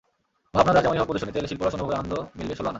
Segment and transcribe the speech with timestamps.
[0.55, 2.69] ভাবনা যাঁর যেমনই হোক, প্রদর্শনীতে এলে শিল্পরস অনুভবের আনন্দ মিলবে ষোলো আনা।